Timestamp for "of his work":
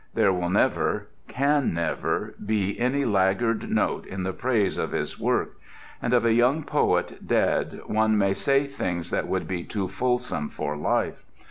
4.79-5.59